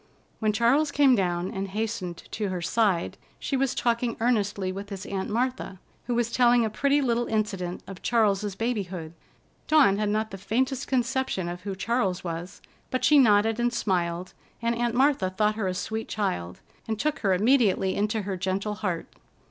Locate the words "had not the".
9.99-10.39